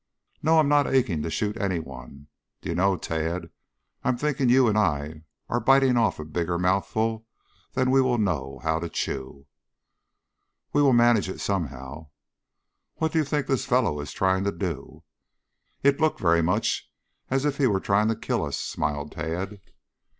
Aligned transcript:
"No, 0.41 0.57
I'm 0.57 0.67
not 0.67 0.87
aching 0.91 1.21
to 1.21 1.29
shoot 1.29 1.55
any 1.61 1.77
one. 1.77 2.25
Do 2.61 2.69
you 2.69 2.73
know, 2.75 2.97
Tad, 2.97 3.51
I'm 4.03 4.17
thinking 4.17 4.49
you 4.49 4.67
and 4.67 4.75
I 4.75 5.25
are 5.47 5.59
biting 5.59 5.95
off 5.95 6.17
a 6.17 6.25
bigger 6.25 6.57
mouthful 6.57 7.27
than 7.73 7.91
we 7.91 8.01
will 8.01 8.17
know 8.17 8.59
how 8.63 8.79
to 8.79 8.89
chew?" 8.89 9.45
"We 10.73 10.81
will 10.81 10.91
manage 10.93 11.29
it 11.29 11.39
somehow." 11.39 12.09
"What 12.95 13.11
do 13.11 13.19
you 13.19 13.23
think 13.23 13.45
this 13.45 13.65
fellow 13.67 13.99
is 13.99 14.11
trying 14.11 14.43
to 14.45 14.51
do?" 14.51 15.03
"It 15.83 16.01
looked 16.01 16.19
very 16.19 16.41
much 16.41 16.91
as 17.29 17.45
if 17.45 17.57
he 17.57 17.67
were 17.67 17.79
trying 17.79 18.07
to 18.07 18.15
kill 18.15 18.43
us," 18.43 18.57
smiled 18.57 19.11
Tad. 19.11 19.61